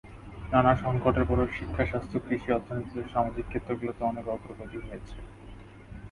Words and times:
নানা 0.51 0.71
সংকটের 0.75 1.25
পরও 1.25 1.45
শিক্ষা, 1.57 1.83
স্বাস্থ্য, 1.85 2.17
কৃষি, 2.19 2.49
অর্থনীতিসহ 2.51 3.05
সামাজিক 3.13 3.45
ক্ষেত্রগুলোতে 3.47 4.01
অনেক 4.03 4.25
অগ্রগতি 4.27 4.77
হয়েছে। 4.79 5.15